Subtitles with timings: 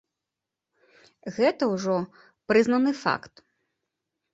[1.37, 1.95] Гэта ўжо
[2.49, 3.33] прызнаны факт.